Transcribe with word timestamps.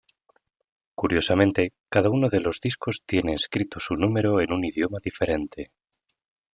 Curiosamente 0.95 1.73
cada 1.87 2.09
uno 2.09 2.27
de 2.29 2.39
los 2.41 2.59
discos 2.59 3.03
tiene 3.05 3.35
escrito 3.35 3.79
su 3.79 3.95
número 3.95 4.41
en 4.41 4.51
un 4.51 4.63
idioma 4.65 4.97
diferente. 4.99 5.73